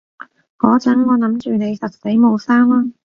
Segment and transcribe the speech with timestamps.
[0.57, 2.91] 嗰陣我諗住你實死冇生喇